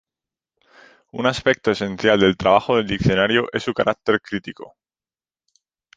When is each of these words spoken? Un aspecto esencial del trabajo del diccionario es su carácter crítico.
Un 1.13 1.25
aspecto 1.27 1.69
esencial 1.69 2.19
del 2.19 2.35
trabajo 2.35 2.75
del 2.75 2.87
diccionario 2.87 3.47
es 3.53 3.61
su 3.61 3.71
carácter 3.71 4.19
crítico. 4.19 4.75